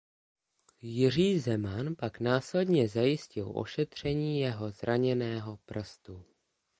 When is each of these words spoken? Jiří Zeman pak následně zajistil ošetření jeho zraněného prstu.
Jiří 0.81 1.39
Zeman 1.39 1.95
pak 1.95 2.19
následně 2.19 2.87
zajistil 2.87 3.51
ošetření 3.57 4.39
jeho 4.39 4.71
zraněného 4.71 5.59
prstu. 5.65 6.23